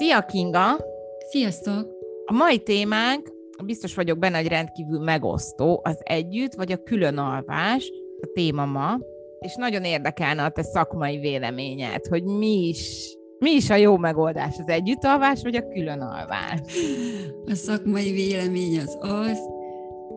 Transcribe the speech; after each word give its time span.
Szia 0.00 0.24
Kinga! 0.24 0.84
Sziasztok! 1.30 1.88
A 2.24 2.32
mai 2.32 2.58
témánk, 2.58 3.32
biztos 3.64 3.94
vagyok 3.94 4.18
benne, 4.18 4.38
hogy 4.38 4.48
rendkívül 4.48 4.98
megosztó, 4.98 5.80
az 5.84 5.98
együtt 6.02 6.54
vagy 6.54 6.72
a 6.72 6.82
különalvás, 6.82 7.92
a 8.20 8.30
téma 8.34 8.64
ma, 8.64 8.98
és 9.38 9.54
nagyon 9.56 9.84
érdekelne 9.84 10.44
a 10.44 10.50
te 10.50 10.62
szakmai 10.62 11.18
véleményed, 11.18 12.06
hogy 12.06 12.24
mi 12.24 12.68
is, 12.68 13.16
mi 13.38 13.50
is 13.50 13.70
a 13.70 13.74
jó 13.74 13.96
megoldás, 13.96 14.58
az 14.58 14.68
együttalvás 14.68 15.42
vagy 15.42 15.56
a 15.56 15.68
különalvás? 15.68 16.60
A 17.46 17.54
szakmai 17.54 18.12
vélemény 18.12 18.78
az 18.78 18.96
az, 19.00 19.38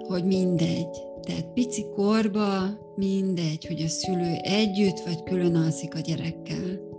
hogy 0.07 0.25
mindegy. 0.25 0.97
Tehát 1.21 1.53
pici 1.53 1.85
korba 1.95 2.49
mindegy, 2.95 3.65
hogy 3.67 3.81
a 3.81 3.87
szülő 3.87 4.35
együtt 4.41 4.99
vagy 4.99 5.23
külön 5.23 5.55
alszik 5.55 5.95
a 5.95 5.99
gyerekkel. 5.99 6.91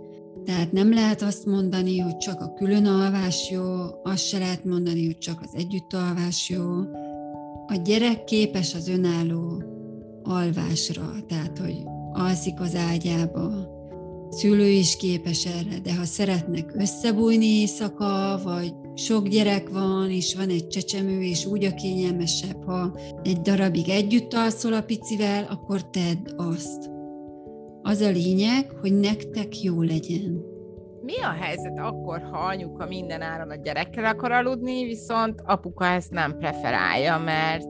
Tehát 0.45 0.71
nem 0.71 0.93
lehet 0.93 1.21
azt 1.21 1.45
mondani, 1.45 1.99
hogy 1.99 2.17
csak 2.17 2.41
a 2.41 2.53
különalvás 2.53 3.49
jó, 3.51 3.63
azt 4.03 4.27
se 4.27 4.37
lehet 4.37 4.65
mondani, 4.65 5.05
hogy 5.05 5.17
csak 5.17 5.41
az 5.41 5.49
együttalvás 5.53 6.49
jó. 6.49 6.63
A 7.67 7.75
gyerek 7.83 8.23
képes 8.23 8.75
az 8.75 8.87
önálló 8.87 9.63
alvásra, 10.23 11.13
tehát 11.27 11.57
hogy 11.57 11.83
alszik 12.13 12.59
az 12.59 12.75
ágyába, 12.75 13.73
szülő 14.29 14.67
is 14.67 14.97
képes 14.97 15.45
erre, 15.45 15.79
de 15.83 15.95
ha 15.95 16.05
szeretnek 16.05 16.73
összebújni 16.75 17.45
éjszaka, 17.45 18.39
vagy 18.43 18.73
sok 18.95 19.27
gyerek 19.27 19.69
van, 19.69 20.11
és 20.11 20.35
van 20.35 20.49
egy 20.49 20.67
csecsemő, 20.67 21.21
és 21.21 21.45
úgy 21.45 21.63
a 21.63 21.73
kényelmesebb, 21.73 22.63
ha 22.65 22.97
egy 23.23 23.41
darabig 23.41 23.89
együtt 23.89 24.33
alszol 24.33 24.73
a 24.73 24.81
picivel, 24.81 25.47
akkor 25.49 25.89
tedd 25.89 26.33
azt. 26.35 26.94
Az 27.87 28.01
a 28.01 28.09
lényeg, 28.09 28.71
hogy 28.81 28.93
nektek 28.93 29.61
jó 29.61 29.81
legyen. 29.81 30.43
Mi 31.01 31.21
a 31.21 31.31
helyzet 31.41 31.79
akkor, 31.79 32.21
ha 32.31 32.37
anyuka 32.37 32.85
minden 32.85 33.21
áron 33.21 33.49
a 33.49 33.55
gyerekkel 33.55 34.05
akar 34.05 34.31
aludni, 34.31 34.83
viszont 34.83 35.41
apuka 35.43 35.85
ezt 35.85 36.11
nem 36.11 36.37
preferálja, 36.37 37.17
mert, 37.17 37.67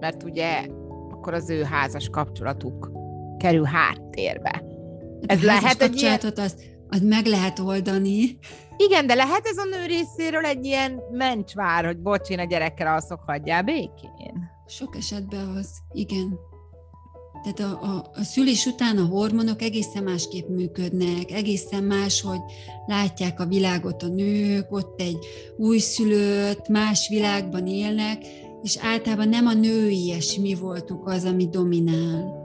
mert 0.00 0.22
ugye 0.22 0.66
akkor 1.10 1.34
az 1.34 1.50
ő 1.50 1.62
házas 1.62 2.08
kapcsolatuk 2.08 2.90
kerül 3.38 3.64
háttérbe. 3.64 4.50
Hát 4.50 4.64
ez 5.26 5.42
lehet 5.42 5.82
egy 5.82 6.02
ilyen... 6.02 6.20
azt, 6.36 6.60
az 6.88 7.00
meg 7.00 7.26
lehet 7.26 7.58
oldani. 7.58 8.38
Igen, 8.76 9.06
de 9.06 9.14
lehet 9.14 9.46
ez 9.46 9.56
a 9.56 9.64
nő 9.64 9.86
részéről 9.86 10.44
egy 10.44 10.64
ilyen 10.64 11.00
mencsvár, 11.12 11.84
hogy 11.84 11.98
bocs, 11.98 12.28
én 12.28 12.38
a 12.38 12.44
gyerekkel 12.44 12.86
alszok, 12.86 13.20
hagyjál 13.26 13.62
békén? 13.62 14.50
Sok 14.66 14.96
esetben 14.96 15.48
az, 15.48 15.68
igen. 15.92 16.38
Tehát 17.46 17.72
a, 17.72 17.84
a, 17.84 18.10
a 18.14 18.22
szülés 18.22 18.66
után 18.66 18.98
a 18.98 19.04
hormonok 19.04 19.62
egészen 19.62 20.02
másképp 20.02 20.48
működnek, 20.48 21.30
egészen 21.30 21.84
más, 21.84 22.20
hogy 22.20 22.40
látják 22.86 23.40
a 23.40 23.46
világot 23.46 24.02
a 24.02 24.08
nők, 24.08 24.72
ott 24.72 25.00
egy 25.00 25.18
újszülött, 25.56 26.68
más 26.68 27.08
világban 27.08 27.66
élnek, 27.66 28.26
és 28.62 28.76
általában 28.76 29.28
nem 29.28 29.46
a 29.46 29.52
nőies 29.54 30.38
mi 30.38 30.54
voltuk 30.54 31.08
az, 31.08 31.24
ami 31.24 31.48
dominál. 31.48 32.44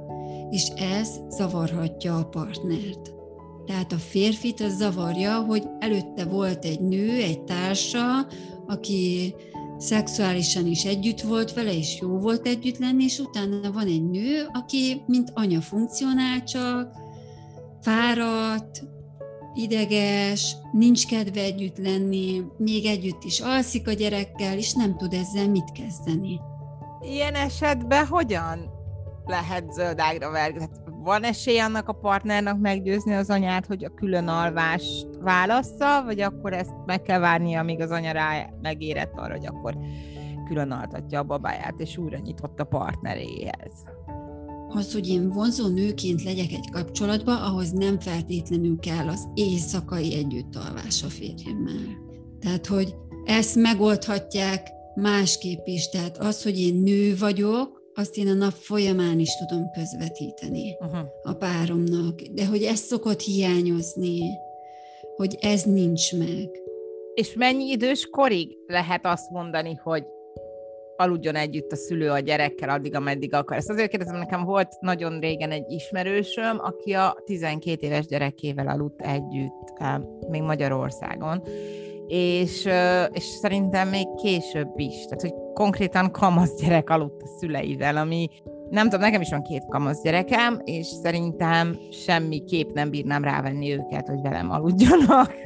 És 0.49 0.67
ez 0.75 1.09
zavarhatja 1.29 2.17
a 2.17 2.25
partnert. 2.25 3.13
Tehát 3.65 3.91
a 3.91 3.97
férfit 3.97 4.61
az 4.61 4.77
zavarja, 4.77 5.39
hogy 5.39 5.63
előtte 5.79 6.25
volt 6.25 6.65
egy 6.65 6.79
nő, 6.79 7.09
egy 7.09 7.41
társa, 7.41 8.27
aki 8.67 9.33
szexuálisan 9.81 10.65
is 10.65 10.85
együtt 10.85 11.21
volt 11.21 11.53
vele, 11.53 11.73
és 11.73 11.99
jó 12.01 12.19
volt 12.19 12.47
együtt 12.47 12.77
lenni, 12.77 13.03
és 13.03 13.19
utána 13.19 13.71
van 13.71 13.87
egy 13.87 14.09
nő, 14.09 14.47
aki 14.51 15.03
mint 15.07 15.31
anya 15.33 15.61
funkcionál 15.61 16.43
csak, 16.43 16.93
fáradt, 17.81 18.83
ideges, 19.53 20.55
nincs 20.71 21.07
kedve 21.07 21.41
együtt 21.41 21.77
lenni, 21.77 22.41
még 22.57 22.85
együtt 22.85 23.23
is 23.23 23.39
alszik 23.39 23.87
a 23.87 23.93
gyerekkel, 23.93 24.57
és 24.57 24.73
nem 24.73 24.97
tud 24.97 25.13
ezzel 25.13 25.49
mit 25.49 25.71
kezdeni. 25.71 26.39
Ilyen 27.01 27.35
esetben 27.35 28.05
hogyan 28.07 28.69
lehet 29.25 29.71
zöldágra 29.73 30.31
verni? 30.31 30.69
Van 31.03 31.23
esély 31.23 31.59
annak 31.59 31.87
a 31.87 31.93
partnernek 31.93 32.57
meggyőzni 32.57 33.13
az 33.13 33.29
anyát, 33.29 33.65
hogy 33.65 33.83
a 33.83 33.93
külön 33.93 34.27
alvást 34.27 35.07
válassza, 35.19 36.03
vagy 36.05 36.21
akkor 36.21 36.53
ezt 36.53 36.73
meg 36.85 37.01
kell 37.01 37.19
várnia, 37.19 37.59
amíg 37.59 37.81
az 37.81 37.91
anya 37.91 38.11
rá 38.11 38.49
megérett 38.61 39.13
arra, 39.15 39.33
hogy 39.33 39.45
akkor 39.45 39.77
külön 40.47 40.71
altatja 40.71 41.19
a 41.19 41.23
babáját, 41.23 41.75
és 41.77 41.97
újra 41.97 42.17
nyitott 42.17 42.59
a 42.59 42.63
partneréhez. 42.63 43.83
Az, 44.69 44.93
hogy 44.93 45.07
én 45.07 45.29
vonzó 45.29 45.67
nőként 45.67 46.23
legyek 46.23 46.51
egy 46.51 46.69
kapcsolatban, 46.71 47.41
ahhoz 47.41 47.71
nem 47.71 47.99
feltétlenül 47.99 48.79
kell 48.79 49.07
az 49.07 49.27
éjszakai 49.33 50.15
együttalvás 50.15 51.03
a 51.03 51.07
férjemmel. 51.07 51.97
Tehát, 52.39 52.65
hogy 52.65 52.95
ezt 53.25 53.55
megoldhatják 53.55 54.67
másképp 54.95 55.65
is. 55.65 55.89
Tehát 55.89 56.17
az, 56.17 56.43
hogy 56.43 56.59
én 56.59 56.75
nő 56.75 57.15
vagyok, 57.19 57.80
azt 58.01 58.17
én 58.17 58.27
a 58.27 58.33
nap 58.33 58.51
folyamán 58.51 59.19
is 59.19 59.37
tudom 59.37 59.69
közvetíteni 59.71 60.77
uh-huh. 60.79 60.99
a 61.23 61.33
páromnak, 61.33 62.21
de 62.21 62.45
hogy 62.45 62.63
ez 62.63 62.79
szokott 62.79 63.21
hiányozni, 63.21 64.21
hogy 65.15 65.37
ez 65.41 65.63
nincs 65.63 66.17
meg. 66.17 66.49
És 67.13 67.33
mennyi 67.33 67.69
idős 67.69 68.07
korig 68.11 68.57
lehet 68.67 69.05
azt 69.05 69.29
mondani, 69.29 69.79
hogy 69.83 70.03
aludjon 70.95 71.35
együtt 71.35 71.71
a 71.71 71.75
szülő 71.75 72.09
a 72.09 72.19
gyerekkel 72.19 72.69
addig, 72.69 72.95
ameddig 72.95 73.33
akar. 73.33 73.57
Ezt 73.57 73.69
azért 73.69 73.89
kérdezem, 73.89 74.17
nekem 74.17 74.43
volt 74.43 74.79
nagyon 74.79 75.19
régen 75.19 75.51
egy 75.51 75.71
ismerősöm, 75.71 76.59
aki 76.59 76.93
a 76.93 77.21
12 77.25 77.85
éves 77.85 78.05
gyerekével 78.05 78.67
aludt 78.67 79.01
együtt, 79.01 79.73
még 80.29 80.41
Magyarországon, 80.41 81.43
és, 82.13 82.67
és 83.11 83.23
szerintem 83.23 83.89
még 83.89 84.07
később 84.23 84.73
is, 84.75 85.05
tehát 85.05 85.21
hogy 85.21 85.33
konkrétan 85.53 86.11
kamasz 86.11 86.55
gyerek 86.61 86.89
aludt 86.89 87.21
a 87.21 87.27
szüleivel, 87.39 87.97
ami 87.97 88.27
nem 88.69 88.83
tudom, 88.83 88.99
nekem 88.99 89.21
is 89.21 89.29
van 89.29 89.41
két 89.41 89.65
kamasz 89.69 90.01
gyerekem, 90.01 90.61
és 90.63 90.85
szerintem 90.85 91.77
semmi 91.91 92.43
kép 92.43 92.71
nem 92.73 92.89
bírnám 92.89 93.23
rávenni 93.23 93.71
őket, 93.71 94.07
hogy 94.07 94.21
velem 94.21 94.51
aludjanak. 94.51 95.33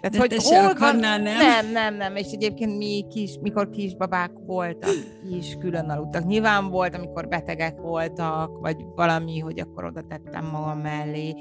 Tehát, 0.00 0.12
De 0.12 0.18
hogy 0.18 0.28
te 0.28 0.56
hol 0.56 0.70
akarnál, 0.70 1.18
nem? 1.18 1.36
Nem, 1.36 1.70
nem, 1.72 1.94
nem. 1.94 2.16
És 2.16 2.26
egyébként 2.32 2.76
mi 2.76 3.06
kis, 3.10 3.38
mikor 3.40 3.70
kisbabák 3.70 4.30
voltak, 4.46 4.90
is 5.30 5.56
külön 5.60 5.88
aludtak. 5.88 6.24
Nyilván 6.26 6.70
volt, 6.70 6.94
amikor 6.94 7.28
betegek 7.28 7.80
voltak, 7.80 8.58
vagy 8.60 8.76
valami, 8.94 9.38
hogy 9.38 9.60
akkor 9.60 9.84
oda 9.84 10.04
tettem 10.08 10.44
magam 10.44 10.78
mellé 10.78 11.34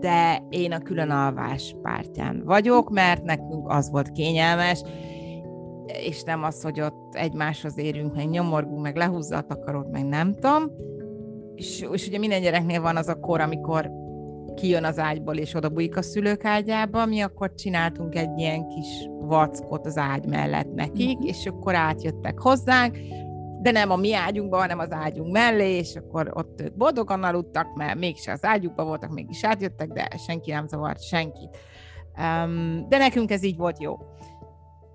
de 0.00 0.46
én 0.48 0.72
a 0.72 0.78
külön 0.78 1.10
alvás 1.10 1.76
pártján 1.82 2.42
vagyok, 2.44 2.90
mert 2.90 3.22
nekünk 3.22 3.68
az 3.68 3.90
volt 3.90 4.12
kényelmes, 4.12 4.82
és 5.86 6.22
nem 6.22 6.42
az, 6.42 6.62
hogy 6.62 6.80
ott 6.80 7.14
egymáshoz 7.14 7.78
érünk, 7.78 8.14
meg 8.14 8.28
nyomorgunk, 8.28 8.82
meg 8.82 8.96
lehúzza 8.96 9.36
a 9.36 9.42
takarót, 9.42 9.90
meg 9.90 10.04
nem 10.04 10.34
tudom. 10.34 10.70
És, 11.54 11.86
és 11.92 12.06
ugye 12.06 12.18
minden 12.18 12.40
gyereknél 12.40 12.80
van 12.80 12.96
az 12.96 13.08
a 13.08 13.20
kor, 13.20 13.40
amikor 13.40 13.90
kijön 14.54 14.84
az 14.84 14.98
ágyból, 14.98 15.36
és 15.36 15.54
oda 15.54 15.68
bújik 15.68 15.96
a 15.96 16.02
szülők 16.02 16.44
ágyába, 16.44 17.06
mi 17.06 17.20
akkor 17.20 17.54
csináltunk 17.54 18.14
egy 18.14 18.38
ilyen 18.38 18.68
kis 18.68 19.08
vackot 19.20 19.86
az 19.86 19.96
ágy 19.96 20.26
mellett 20.26 20.74
nekik, 20.74 21.18
mm-hmm. 21.18 21.26
és 21.26 21.46
akkor 21.46 21.74
átjöttek 21.74 22.38
hozzánk, 22.38 22.98
de 23.60 23.70
nem 23.70 23.90
a 23.90 23.96
mi 23.96 24.14
ágyunkban, 24.14 24.60
hanem 24.60 24.78
az 24.78 24.92
ágyunk 24.92 25.32
mellé, 25.32 25.76
és 25.76 25.96
akkor 25.96 26.30
ott 26.34 26.60
ők 26.60 26.76
boldogan 26.76 27.22
aludtak, 27.22 27.74
mert 27.74 27.98
mégse 27.98 28.32
az 28.32 28.44
ágyukban 28.44 28.86
voltak, 28.86 29.10
mégis 29.10 29.44
átjöttek, 29.44 29.88
de 29.88 30.08
senki 30.26 30.50
nem 30.50 30.66
zavart 30.66 31.02
senkit. 31.02 31.56
Um, 32.18 32.88
de 32.88 32.98
nekünk 32.98 33.30
ez 33.30 33.42
így 33.42 33.56
volt 33.56 33.80
jó. 33.80 33.96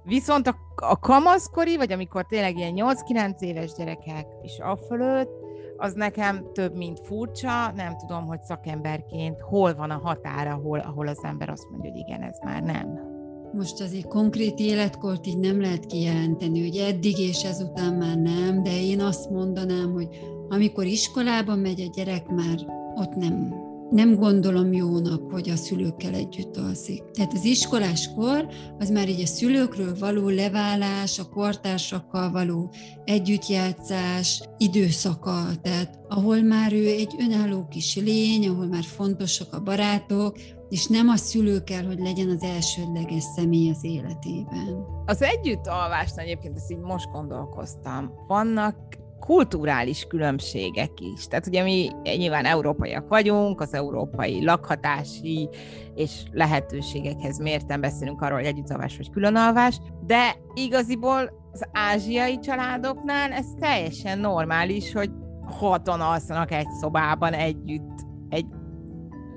Viszont 0.03 0.47
a, 0.47 0.55
a 0.75 0.99
kamaszkori, 0.99 1.77
vagy 1.77 1.91
amikor 1.91 2.25
tényleg 2.25 2.57
ilyen 2.57 2.73
8-9 2.75 3.39
éves 3.39 3.73
gyerekek 3.73 4.27
is 4.41 4.59
a 4.59 4.75
fölött, 4.75 5.31
az 5.77 5.93
nekem 5.93 6.45
több, 6.53 6.75
mint 6.75 6.99
furcsa, 6.99 7.71
nem 7.71 7.97
tudom, 7.97 8.25
hogy 8.25 8.41
szakemberként 8.41 9.41
hol 9.41 9.75
van 9.75 9.89
a 9.89 9.99
határa, 10.03 10.51
ahol, 10.51 10.79
ahol 10.79 11.07
az 11.07 11.23
ember 11.23 11.49
azt 11.49 11.69
mondja, 11.69 11.91
hogy 11.91 11.99
igen, 11.99 12.21
ez 12.21 12.37
már 12.43 12.63
nem. 12.63 13.12
Most 13.53 13.81
azért 13.81 14.07
konkrét 14.07 14.59
életkort 14.59 15.27
így 15.27 15.37
nem 15.37 15.61
lehet 15.61 15.85
kijelenteni, 15.85 16.61
hogy 16.61 16.77
eddig 16.77 17.19
és 17.19 17.43
ezután 17.43 17.93
már 17.93 18.17
nem, 18.17 18.63
de 18.63 18.81
én 18.81 19.01
azt 19.01 19.29
mondanám, 19.29 19.91
hogy 19.91 20.07
amikor 20.49 20.85
iskolában 20.85 21.59
megy 21.59 21.81
a 21.81 21.91
gyerek, 21.95 22.27
már 22.27 22.57
ott 22.95 23.15
nem, 23.15 23.53
nem 23.89 24.15
gondolom 24.15 24.73
jónak, 24.73 25.31
hogy 25.31 25.49
a 25.49 25.55
szülőkkel 25.55 26.13
együtt 26.13 26.57
alszik. 26.57 27.03
Tehát 27.11 27.33
az 27.33 27.45
iskoláskor 27.45 28.47
az 28.79 28.89
már 28.89 29.09
így 29.09 29.21
a 29.21 29.25
szülőkről 29.25 29.95
való 29.99 30.29
leválás, 30.29 31.19
a 31.19 31.29
kortársakkal 31.29 32.31
való 32.31 32.71
együttjátszás 33.05 34.41
időszaka, 34.57 35.45
tehát 35.61 35.99
ahol 36.07 36.41
már 36.41 36.73
ő 36.73 36.87
egy 36.87 37.15
önálló 37.19 37.67
kis 37.69 37.95
lény, 37.95 38.47
ahol 38.47 38.65
már 38.65 38.83
fontosak 38.83 39.53
a 39.53 39.61
barátok, 39.61 40.37
és 40.73 40.87
nem 40.87 41.09
a 41.09 41.15
szülő 41.15 41.63
kell, 41.63 41.85
hogy 41.85 41.99
legyen 41.99 42.29
az 42.29 42.43
elsődleges 42.43 43.23
személy 43.23 43.69
az 43.69 43.83
életében. 43.83 44.85
Az 45.05 45.21
együtt 45.21 45.67
alvásnál 45.67 46.25
egyébként 46.25 46.57
ezt 46.57 46.71
így 46.71 46.77
most 46.77 47.11
gondolkoztam. 47.11 48.11
Vannak 48.27 48.75
kulturális 49.19 50.05
különbségek 50.05 50.91
is. 50.99 51.27
Tehát 51.27 51.47
ugye 51.47 51.63
mi 51.63 51.89
nyilván 52.03 52.45
európaiak 52.45 53.07
vagyunk, 53.07 53.61
az 53.61 53.73
európai 53.73 54.43
lakhatási 54.43 55.49
és 55.95 56.23
lehetőségekhez 56.31 57.39
mérten 57.39 57.81
beszélünk 57.81 58.21
arról, 58.21 58.37
hogy 58.37 58.47
együttalvás 58.47 58.97
vagy 58.97 59.09
különalvás, 59.09 59.79
de 60.05 60.35
igaziból 60.53 61.49
az 61.51 61.63
ázsiai 61.71 62.39
családoknál 62.39 63.31
ez 63.31 63.45
teljesen 63.59 64.19
normális, 64.19 64.93
hogy 64.93 65.11
hatan 65.45 66.01
alszanak 66.01 66.51
egy 66.51 66.69
szobában 66.79 67.33
együtt, 67.33 67.91
egy 67.99 68.12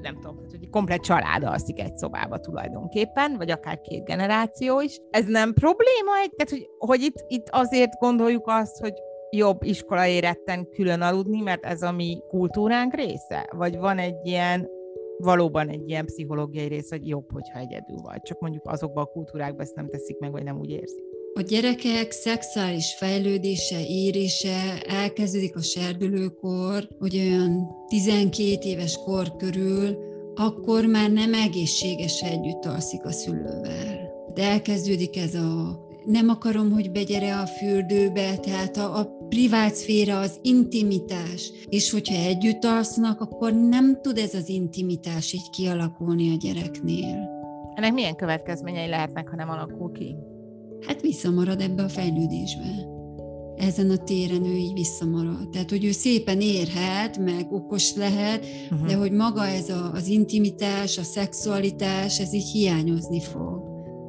nem 0.07 0.21
tudom, 0.21 0.37
hogy 0.37 0.59
egy 0.61 0.71
komplet 0.71 1.01
család 1.01 1.43
alszik 1.43 1.81
egy 1.81 1.97
szobába 1.97 2.39
tulajdonképpen, 2.39 3.37
vagy 3.37 3.51
akár 3.51 3.81
két 3.81 4.05
generáció 4.05 4.81
is. 4.81 5.01
Ez 5.11 5.25
nem 5.25 5.53
probléma? 5.53 6.13
Tehát, 6.37 6.51
hogy, 6.51 6.69
hogy 6.79 7.01
itt, 7.01 7.25
itt 7.29 7.49
azért 7.51 7.99
gondoljuk 7.99 8.45
azt, 8.47 8.81
hogy 8.81 8.95
jobb 9.31 9.63
iskola 9.63 10.07
éretten 10.07 10.69
külön 10.71 11.01
aludni, 11.01 11.41
mert 11.41 11.65
ez 11.65 11.83
a 11.83 11.93
mi 11.93 12.19
kultúránk 12.29 12.95
része? 12.95 13.49
Vagy 13.57 13.79
van 13.79 13.99
egy 13.99 14.27
ilyen 14.27 14.69
valóban 15.19 15.69
egy 15.69 15.89
ilyen 15.89 16.05
pszichológiai 16.05 16.67
rész, 16.67 16.91
hogy 16.91 17.09
jobb, 17.09 17.33
hogyha 17.33 17.59
egyedül 17.59 17.97
vagy. 18.03 18.23
Csak 18.23 18.41
mondjuk 18.41 18.69
azokban 18.69 19.05
a 19.05 19.13
kultúrákban 19.13 19.61
ezt 19.61 19.75
nem 19.75 19.89
teszik 19.89 20.19
meg, 20.19 20.33
vagy 20.33 20.43
nem 20.43 20.59
úgy 20.59 20.71
érzik. 20.71 21.16
A 21.37 21.41
gyerekek 21.41 22.11
szexuális 22.11 22.95
fejlődése, 22.95 23.87
érése 23.87 24.83
elkezdődik 24.87 25.57
a 25.57 25.63
serdülőkor, 25.63 26.89
hogy 26.99 27.17
olyan 27.17 27.69
12 27.89 28.59
éves 28.63 28.99
kor 29.05 29.37
körül, 29.37 29.97
akkor 30.35 30.87
már 30.87 31.11
nem 31.11 31.35
egészséges 31.35 32.23
együtt 32.23 32.65
alszik 32.65 33.05
a 33.05 33.11
szülővel. 33.11 34.11
De 34.35 34.43
elkezdődik 34.43 35.17
ez 35.17 35.35
a 35.35 35.81
nem 36.05 36.29
akarom, 36.29 36.71
hogy 36.73 36.91
begyere 36.91 37.37
a 37.37 37.47
fürdőbe, 37.47 38.37
tehát 38.37 38.77
a, 38.77 38.99
a 38.99 39.05
privát 39.29 39.75
szféra, 39.75 40.21
az 40.21 40.39
intimitás. 40.43 41.53
És 41.69 41.91
hogyha 41.91 42.27
együtt 42.27 42.65
alsznak, 42.65 43.21
akkor 43.21 43.53
nem 43.53 43.99
tud 44.03 44.19
ez 44.19 44.35
az 44.35 44.49
intimitás 44.49 45.33
így 45.33 45.51
kialakulni 45.51 46.33
a 46.33 46.37
gyereknél. 46.37 47.29
Ennek 47.75 47.93
milyen 47.93 48.17
következményei 48.17 48.89
lehetnek, 48.89 49.29
ha 49.29 49.37
nem 49.37 49.49
alakul 49.49 49.93
ki? 49.93 50.17
Hát 50.81 51.01
visszamarad 51.01 51.61
ebbe 51.61 51.83
a 51.83 51.89
fejlődésbe. 51.89 52.95
Ezen 53.57 53.91
a 53.91 53.97
téren 53.97 54.45
ő 54.45 54.55
így 54.55 54.73
visszamarad. 54.73 55.49
Tehát, 55.51 55.71
hogy 55.71 55.85
ő 55.85 55.91
szépen 55.91 56.41
érhet, 56.41 57.19
meg 57.19 57.53
okos 57.53 57.95
lehet, 57.95 58.45
uh-huh. 58.71 58.89
de 58.89 58.95
hogy 58.95 59.13
maga 59.13 59.47
ez 59.47 59.69
a, 59.69 59.93
az 59.93 60.07
intimitás, 60.07 60.99
a 60.99 61.03
szexualitás, 61.03 62.21
ez 62.21 62.33
így 62.33 62.51
hiányozni 62.53 63.21
fog 63.21 63.67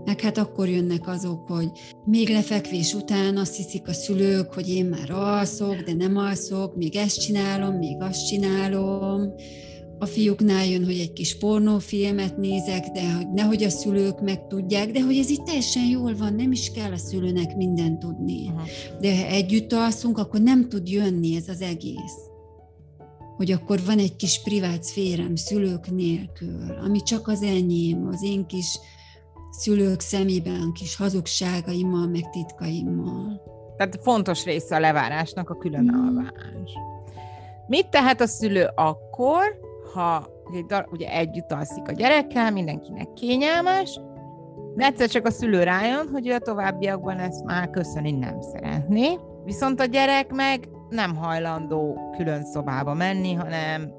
meg 0.08 0.22
hát 0.22 0.38
akkor 0.38 0.70
jönnek 0.70 1.08
azok, 1.08 1.48
hogy 1.48 1.72
még 2.06 2.30
lefekvés 2.30 2.94
után 2.94 3.38
azt 3.38 3.56
hiszik 3.56 3.88
a 3.88 3.94
szülők, 3.94 4.54
hogy 4.54 4.70
én 4.70 4.86
már 4.86 5.12
alszok, 5.12 5.76
de 5.76 5.94
nem 5.94 6.18
alszok, 6.18 6.76
még 6.76 6.96
ezt 6.96 7.22
csinálom, 7.22 7.76
még 7.78 8.02
azt 8.02 8.28
csinálom. 8.28 9.34
A 10.00 10.06
fiúknál 10.06 10.66
jön, 10.66 10.86
hogy 10.86 11.00
egy 11.00 11.14
kis 11.14 11.38
pornófilmet 11.38 12.38
nézek, 12.38 12.86
de 12.88 13.14
hogy 13.14 13.28
nehogy 13.34 13.64
a 13.64 13.70
szülők 13.70 14.22
megtudják, 14.22 14.92
de 14.92 15.02
hogy 15.02 15.18
ez 15.18 15.30
itt 15.30 15.44
teljesen 15.44 15.86
jól 15.86 16.16
van, 16.16 16.34
nem 16.34 16.52
is 16.52 16.72
kell 16.72 16.92
a 16.92 16.98
szülőnek 16.98 17.56
mindent 17.56 18.00
tudni. 18.00 18.48
Uh-huh. 18.48 18.68
De 19.02 19.18
ha 19.18 19.26
együtt 19.26 19.74
alszunk, 19.74 20.18
akkor 20.18 20.42
nem 20.42 20.70
tud 20.70 20.90
jönni 20.90 21.36
ez 21.36 21.48
az 21.48 21.62
egész 21.62 22.28
hogy 23.38 23.52
akkor 23.52 23.80
van 23.86 23.98
egy 23.98 24.16
kis 24.16 24.42
privát 24.44 24.84
szférem 24.84 25.36
szülők 25.36 25.92
nélkül, 25.92 26.78
ami 26.84 27.02
csak 27.02 27.28
az 27.28 27.44
enyém, 27.44 28.08
az 28.08 28.24
én 28.24 28.46
kis 28.46 28.80
szülők 29.52 30.00
szemében 30.00 30.72
kis 30.74 30.96
hazugságaimmal, 30.96 32.08
meg 32.08 32.30
titkaimmal. 32.30 33.42
Tehát 33.78 34.00
fontos 34.02 34.44
része 34.44 34.76
a 34.76 34.80
levárásnak 34.80 35.50
a 35.50 35.58
különalvás. 35.58 36.32
Mm. 36.58 36.86
Mit 37.68 37.88
tehet 37.88 38.22
a 38.22 38.28
szülő 38.28 38.70
akkor, 38.76 39.60
ha 39.98 40.28
ugye 40.92 41.12
együtt 41.12 41.52
alszik 41.52 41.88
a 41.88 41.92
gyerekkel, 41.92 42.52
mindenkinek 42.52 43.14
kényelmes, 43.14 44.00
de 44.76 44.86
egyszer 44.86 45.10
csak 45.10 45.26
a 45.26 45.32
szülő 45.32 45.64
rájön, 45.64 46.10
hogy 46.12 46.28
ő 46.28 46.34
a 46.34 46.40
továbbiakban 46.40 47.18
ezt 47.18 47.44
már 47.44 47.70
köszönni 47.70 48.12
nem 48.12 48.42
szeretné, 48.42 49.18
viszont 49.46 49.80
a 49.80 49.86
gyerek 49.86 50.34
meg 50.34 50.70
nem 50.90 51.16
hajlandó 51.16 52.12
külön 52.18 52.44
szobába 52.44 52.94
menni, 52.94 53.34
hanem 53.34 53.94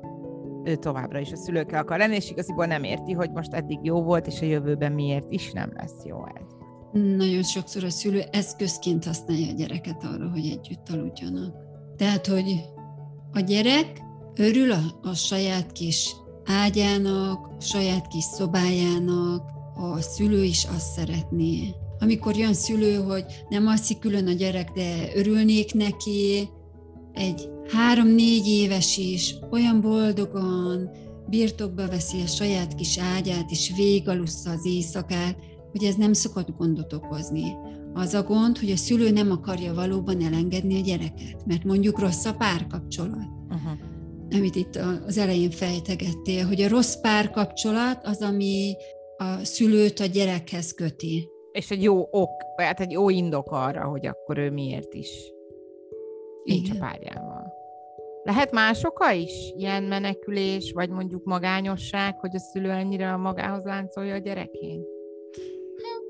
ő 0.64 0.74
továbbra 0.74 1.18
is 1.18 1.32
a 1.32 1.36
szülőkkel 1.36 1.80
akar 1.80 1.98
lenni, 1.98 2.14
és 2.14 2.30
igaziból 2.30 2.66
nem 2.66 2.82
érti, 2.82 3.12
hogy 3.12 3.30
most 3.30 3.52
eddig 3.52 3.78
jó 3.82 4.02
volt, 4.02 4.26
és 4.26 4.40
a 4.40 4.44
jövőben 4.44 4.92
miért 4.92 5.32
is 5.32 5.52
nem 5.52 5.72
lesz 5.76 6.04
jó 6.04 6.16
ez. 6.26 6.46
Nagyon 7.16 7.42
sokszor 7.42 7.84
a 7.84 7.90
szülő 7.90 8.22
eszközként 8.30 9.04
használja 9.04 9.48
a 9.50 9.54
gyereket 9.56 10.04
arra, 10.04 10.30
hogy 10.30 10.58
együtt 10.58 10.88
aludjanak. 10.92 11.54
Tehát, 11.96 12.26
hogy 12.26 12.64
a 13.32 13.40
gyerek 13.40 14.06
örül 14.38 14.72
a, 14.72 14.98
a 15.02 15.14
saját 15.14 15.72
kis 15.72 16.14
ágyának, 16.44 17.46
a 17.58 17.60
saját 17.60 18.06
kis 18.06 18.24
szobájának, 18.24 19.42
a 19.74 20.00
szülő 20.00 20.44
is 20.44 20.66
azt 20.76 20.92
szeretné. 20.96 21.74
Amikor 22.00 22.36
jön 22.36 22.54
szülő, 22.54 22.94
hogy 22.94 23.24
nem 23.48 23.66
alszik 23.66 23.98
külön 23.98 24.26
a 24.26 24.32
gyerek, 24.32 24.70
de 24.70 25.10
örülnék 25.14 25.74
neki, 25.74 26.48
egy 27.12 27.48
három-négy 27.72 28.46
éves 28.46 28.96
is 28.96 29.34
olyan 29.50 29.80
boldogan 29.80 30.90
birtokba 31.28 31.88
veszi 31.88 32.20
a 32.20 32.26
saját 32.26 32.74
kis 32.74 32.98
ágyát, 32.98 33.50
és 33.50 33.72
végalussza 33.76 34.50
az 34.50 34.66
éjszakát, 34.66 35.36
hogy 35.70 35.84
ez 35.84 35.94
nem 35.94 36.12
szokott 36.12 36.56
gondot 36.56 36.92
okozni. 36.92 37.56
Az 37.94 38.14
a 38.14 38.22
gond, 38.22 38.58
hogy 38.58 38.70
a 38.70 38.76
szülő 38.76 39.10
nem 39.10 39.30
akarja 39.30 39.74
valóban 39.74 40.22
elengedni 40.22 40.80
a 40.80 40.84
gyereket, 40.84 41.46
mert 41.46 41.64
mondjuk 41.64 41.98
rossz 41.98 42.24
a 42.24 42.32
párkapcsolat. 42.32 43.28
Uh-huh. 43.50 43.87
Amit 44.30 44.54
itt 44.54 44.76
az 45.06 45.18
elején 45.18 45.50
fejtegettél, 45.50 46.46
hogy 46.46 46.62
a 46.62 46.68
rossz 46.68 46.94
párkapcsolat 46.94 48.00
az, 48.04 48.22
ami 48.22 48.76
a 49.16 49.44
szülőt 49.44 50.00
a 50.00 50.06
gyerekhez 50.06 50.72
köti. 50.72 51.28
És 51.52 51.70
egy 51.70 51.82
jó 51.82 52.08
ok, 52.10 52.30
hát 52.56 52.80
egy 52.80 52.90
jó 52.90 53.08
indok 53.08 53.50
arra, 53.50 53.84
hogy 53.84 54.06
akkor 54.06 54.38
ő 54.38 54.50
miért 54.50 54.94
is 54.94 55.32
nincs 56.48 56.70
a 56.70 56.74
párjával. 56.78 57.52
Lehet 58.22 58.52
más 58.52 58.84
oka 58.84 59.12
is? 59.12 59.52
Ilyen 59.56 59.82
menekülés, 59.82 60.72
vagy 60.72 60.90
mondjuk 60.90 61.24
magányosság, 61.24 62.18
hogy 62.18 62.34
a 62.34 62.38
szülő 62.38 62.70
ennyire 62.70 63.16
magához 63.16 63.64
láncolja 63.64 64.14
a 64.14 64.18
gyerekét? 64.18 64.97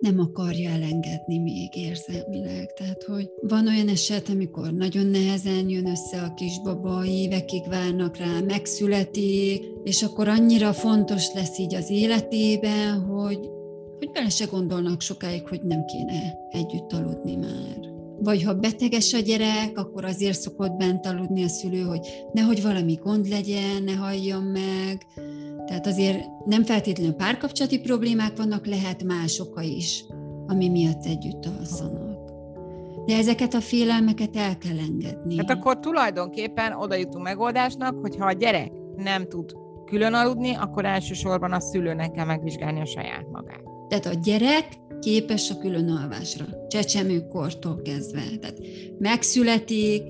Nem 0.01 0.19
akarja 0.19 0.71
elengedni 0.71 1.39
még 1.39 1.77
érzelmileg. 1.77 2.73
Tehát, 2.73 3.03
hogy 3.03 3.31
van 3.41 3.67
olyan 3.67 3.89
eset, 3.89 4.29
amikor 4.29 4.73
nagyon 4.73 5.07
nehezen 5.07 5.69
jön 5.69 5.87
össze 5.87 6.23
a 6.23 6.35
kisbaba, 6.35 7.05
évekig 7.05 7.69
várnak 7.69 8.17
rá, 8.17 8.41
megszületik, 8.47 9.65
és 9.85 10.03
akkor 10.03 10.29
annyira 10.29 10.73
fontos 10.73 11.33
lesz 11.35 11.59
így 11.59 11.75
az 11.75 11.91
életében, 11.91 13.01
hogy, 13.01 13.39
hogy 13.99 14.11
bele 14.11 14.29
se 14.29 14.45
gondolnak 14.45 15.01
sokáig, 15.01 15.49
hogy 15.49 15.61
nem 15.63 15.85
kéne 15.85 16.35
együtt 16.51 16.93
aludni 16.93 17.37
már 17.37 17.97
vagy 18.21 18.43
ha 18.43 18.55
beteges 18.55 19.15
a 19.15 19.19
gyerek, 19.19 19.79
akkor 19.79 20.05
azért 20.05 20.41
szokott 20.41 20.77
bent 20.77 21.07
aludni 21.07 21.43
a 21.43 21.49
szülő, 21.49 21.81
hogy 21.81 22.07
nehogy 22.33 22.63
valami 22.63 22.95
gond 23.03 23.29
legyen, 23.29 23.83
ne 23.83 23.93
halljon 23.93 24.43
meg. 24.43 25.07
Tehát 25.69 25.87
azért 25.87 26.25
nem 26.45 26.65
feltétlenül 26.65 27.13
párkapcsolati 27.13 27.81
problémák 27.81 28.37
vannak, 28.37 28.67
lehet 28.67 29.03
más 29.03 29.41
oka 29.41 29.63
is, 29.63 30.05
ami 30.47 30.69
miatt 30.69 31.05
együtt 31.05 31.47
alszanak. 31.59 32.31
De 33.07 33.17
ezeket 33.17 33.55
a 33.55 33.61
félelmeket 33.61 34.37
el 34.37 34.59
kell 34.59 34.79
engedni. 34.79 35.37
Hát 35.37 35.51
akkor 35.51 35.79
tulajdonképpen 35.79 36.73
oda 36.73 36.95
jutunk 36.95 37.25
megoldásnak, 37.25 38.01
hogy 38.01 38.17
ha 38.17 38.27
a 38.27 38.33
gyerek 38.33 38.73
nem 38.97 39.29
tud 39.29 39.53
külön 39.85 40.15
aludni, 40.15 40.55
akkor 40.55 40.85
elsősorban 40.85 41.53
a 41.53 41.61
szülőnek 41.61 42.11
kell 42.11 42.25
megvizsgálni 42.25 42.81
a 42.81 42.87
saját 42.87 43.27
magát. 43.31 43.63
Tehát 43.89 44.07
a 44.07 44.21
gyerek 44.23 44.67
képes 45.01 45.51
a 45.51 45.59
különalvásra, 45.59 46.45
csecsemőkortól 46.69 47.83
kezdve. 47.83 48.23
Tehát 48.41 48.59
megszületik, 48.99 50.03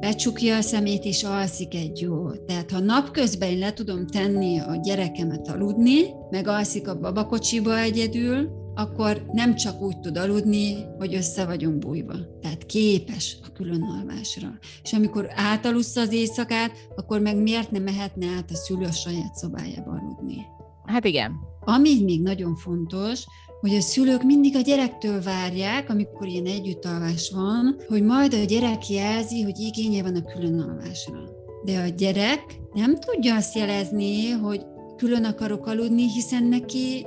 becsukja 0.00 0.56
a 0.56 0.60
szemét 0.60 1.04
és 1.04 1.22
alszik 1.22 1.74
egy 1.74 2.00
jó. 2.00 2.30
Tehát 2.30 2.70
ha 2.70 2.78
napközben 2.78 3.48
én 3.48 3.58
le 3.58 3.72
tudom 3.72 4.06
tenni 4.06 4.58
a 4.58 4.80
gyerekemet 4.82 5.48
aludni, 5.48 6.00
meg 6.30 6.48
alszik 6.48 6.88
a 6.88 6.98
babakocsiba 6.98 7.78
egyedül, 7.78 8.66
akkor 8.74 9.24
nem 9.32 9.54
csak 9.54 9.80
úgy 9.80 10.00
tud 10.00 10.16
aludni, 10.16 10.84
hogy 10.98 11.14
össze 11.14 11.44
vagyunk 11.44 11.78
bújva. 11.78 12.14
Tehát 12.40 12.66
képes 12.66 13.36
a 13.42 13.52
különalvásra. 13.52 14.58
És 14.82 14.92
amikor 14.92 15.28
átalusz 15.34 15.96
az 15.96 16.12
éjszakát, 16.12 16.72
akkor 16.96 17.20
meg 17.20 17.36
miért 17.36 17.70
nem 17.70 17.82
mehetne 17.82 18.26
át 18.36 18.50
a 18.50 18.54
szülő 18.54 18.84
a 18.84 18.92
saját 18.92 19.34
szobájába 19.34 19.90
aludni? 19.90 20.46
Hát 20.84 21.04
igen. 21.04 21.32
Ami 21.60 22.02
még 22.02 22.22
nagyon 22.22 22.54
fontos, 22.54 23.24
hogy 23.60 23.74
a 23.74 23.80
szülők 23.80 24.22
mindig 24.22 24.56
a 24.56 24.60
gyerektől 24.60 25.22
várják, 25.22 25.90
amikor 25.90 26.26
ilyen 26.26 26.46
együttalvás 26.46 27.30
van, 27.34 27.80
hogy 27.88 28.02
majd 28.02 28.34
a 28.34 28.44
gyerek 28.44 28.88
jelzi, 28.88 29.42
hogy 29.42 29.58
igénye 29.58 30.02
van 30.02 30.16
a 30.16 30.32
különalvásra. 30.32 31.18
De 31.64 31.78
a 31.78 31.88
gyerek 31.88 32.60
nem 32.72 32.98
tudja 32.98 33.34
azt 33.34 33.56
jelezni, 33.56 34.30
hogy 34.30 34.66
külön 34.96 35.24
akarok 35.24 35.66
aludni, 35.66 36.08
hiszen 36.12 36.44
neki 36.44 37.06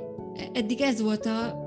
eddig 0.52 0.80
ez 0.80 1.02
volt 1.02 1.26
a 1.26 1.60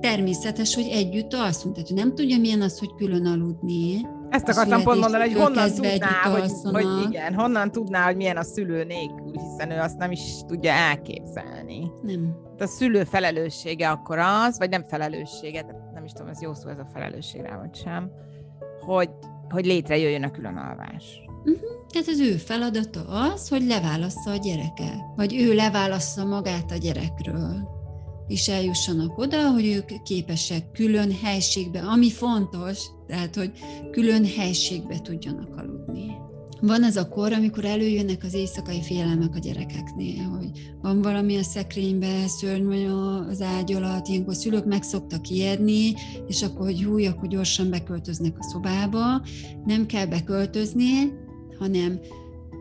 természetes, 0.00 0.74
hogy 0.74 0.88
együtt 0.90 1.34
alszunk. 1.34 1.74
Tehát 1.74 1.90
nem 1.90 2.14
tudja, 2.14 2.38
milyen 2.38 2.60
az, 2.60 2.78
hogy 2.78 2.94
külön 2.96 3.26
aludni, 3.26 4.00
Ezt 4.30 4.48
akartam 4.48 4.82
pont 4.82 5.00
mondani, 5.00 5.22
hogy 5.22 5.40
honnan 5.40 5.70
tudná, 5.70 6.30
hogy, 6.30 6.50
hogy 6.62 6.86
igen, 7.08 7.34
honnan 7.34 7.70
tudná, 7.70 8.04
hogy 8.04 8.16
milyen 8.16 8.36
a 8.36 8.42
szülő 8.42 8.84
nélkül, 8.84 9.32
hiszen 9.32 9.70
ő 9.70 9.78
azt 9.78 9.98
nem 9.98 10.10
is 10.10 10.20
tudja 10.46 10.72
elképzelni. 10.72 11.90
Nem. 12.02 12.36
De 12.56 12.64
a 12.64 12.66
szülő 12.66 13.04
felelőssége 13.04 13.90
akkor 13.90 14.18
az, 14.18 14.58
vagy 14.58 14.70
nem 14.70 14.84
felelőssége, 14.88 15.62
de 15.62 15.90
nem 15.94 16.04
is 16.04 16.12
tudom, 16.12 16.28
ez 16.28 16.42
jó 16.42 16.54
szó 16.54 16.68
ez 16.68 16.78
a 16.78 16.88
felelősségre, 16.92 17.56
vagy 17.56 17.74
sem, 17.74 18.10
hogy, 18.80 19.10
hogy 19.48 19.66
létrejöjjön 19.66 20.24
a 20.24 20.30
külön 20.30 20.56
alvás. 20.56 21.20
Uh-huh. 21.44 21.70
Tehát 21.92 22.08
az 22.08 22.20
ő 22.20 22.32
feladata 22.32 23.00
az, 23.08 23.48
hogy 23.48 23.62
leválassza 23.62 24.30
a 24.30 24.36
gyereket, 24.36 25.00
vagy 25.16 25.34
ő 25.40 25.54
leválassza 25.54 26.24
magát 26.24 26.70
a 26.70 26.76
gyerekről 26.76 27.79
és 28.30 28.48
eljussanak 28.48 29.18
oda, 29.18 29.50
hogy 29.50 29.66
ők 29.66 30.02
képesek 30.02 30.72
külön 30.72 31.12
helységbe, 31.22 31.80
ami 31.80 32.10
fontos, 32.10 32.78
tehát, 33.06 33.36
hogy 33.36 33.50
külön 33.90 34.26
helységbe 34.26 35.00
tudjanak 35.00 35.56
aludni. 35.56 36.06
Van 36.60 36.84
az 36.84 36.96
a 36.96 37.08
kor, 37.08 37.32
amikor 37.32 37.64
előjönnek 37.64 38.24
az 38.24 38.34
éjszakai 38.34 38.82
félelmek 38.82 39.34
a 39.34 39.38
gyerekeknél, 39.38 40.22
hogy 40.22 40.72
van 40.82 41.02
valami 41.02 41.36
a 41.36 41.42
szekrénybe, 41.42 42.26
szörny 42.26 42.66
vagy 42.66 42.84
az 43.30 43.40
ágy 43.40 43.72
alatt, 43.72 44.06
ilyenkor 44.06 44.34
szülők 44.34 44.64
meg 44.64 44.82
szoktak 44.82 45.28
ijedni, 45.28 45.94
és 46.26 46.42
akkor, 46.42 46.66
hogy 46.66 46.82
húj, 46.82 47.06
akkor 47.06 47.28
gyorsan 47.28 47.70
beköltöznek 47.70 48.34
a 48.38 48.42
szobába. 48.42 49.22
Nem 49.64 49.86
kell 49.86 50.06
beköltözni, 50.06 51.12
hanem 51.58 52.00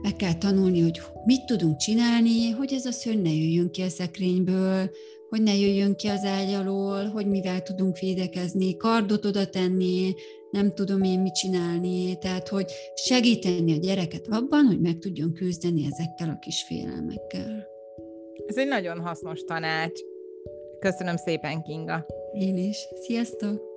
meg 0.01 0.15
kell 0.15 0.33
tanulni, 0.33 0.81
hogy 0.81 1.01
mit 1.25 1.45
tudunk 1.45 1.77
csinálni, 1.77 2.49
hogy 2.49 2.73
ez 2.73 2.85
a 2.85 2.91
szörny 2.91 3.21
ne 3.21 3.33
jöjjön 3.33 3.71
ki 3.71 3.81
a 3.81 3.89
szekrényből, 3.89 4.89
hogy 5.29 5.43
ne 5.43 5.55
jöjjön 5.55 5.95
ki 5.95 6.07
az 6.07 6.25
ágy 6.25 6.53
alól, 6.53 7.05
hogy 7.05 7.27
mivel 7.27 7.61
tudunk 7.61 7.97
védekezni, 7.97 8.77
kardot 8.77 9.25
oda 9.25 9.45
tenni, 9.45 10.13
nem 10.51 10.73
tudom 10.73 11.03
én 11.03 11.19
mit 11.19 11.33
csinálni, 11.33 12.17
tehát 12.17 12.47
hogy 12.47 12.71
segíteni 12.95 13.73
a 13.73 13.77
gyereket 13.77 14.27
abban, 14.29 14.65
hogy 14.65 14.79
meg 14.79 14.97
tudjon 14.97 15.33
küzdeni 15.33 15.85
ezekkel 15.91 16.29
a 16.29 16.39
kis 16.39 16.63
félelmekkel. 16.63 17.67
Ez 18.45 18.57
egy 18.57 18.67
nagyon 18.67 18.99
hasznos 18.99 19.43
tanács. 19.43 19.99
Köszönöm 20.79 21.15
szépen, 21.15 21.61
Kinga. 21.61 22.05
Én 22.33 22.57
is. 22.57 22.77
Sziasztok! 23.01 23.68